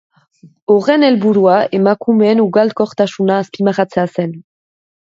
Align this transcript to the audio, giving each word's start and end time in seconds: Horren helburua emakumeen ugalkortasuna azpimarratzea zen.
Horren 0.75 1.05
helburua 1.09 1.59
emakumeen 1.81 2.43
ugalkortasuna 2.49 3.39
azpimarratzea 3.45 4.11
zen. 4.19 4.37